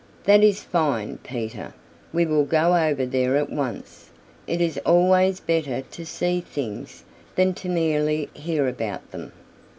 "That 0.23 0.41
is 0.43 0.63
fine, 0.63 1.19
Peter. 1.19 1.75
We 2.11 2.25
will 2.25 2.43
go 2.43 2.75
over 2.75 3.05
there 3.05 3.37
at 3.37 3.51
once. 3.51 4.09
It 4.47 4.59
is 4.59 4.79
always 4.79 5.39
better 5.39 5.83
to 5.83 6.05
see 6.07 6.41
things 6.41 7.03
than 7.35 7.53
to 7.61 7.69
merely 7.69 8.27
hear 8.33 8.67
about 8.67 9.11
them." 9.11 9.31